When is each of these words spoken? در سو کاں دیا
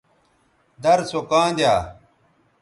در 0.83 0.99
سو 1.09 1.19
کاں 1.29 1.49
دیا 1.57 1.75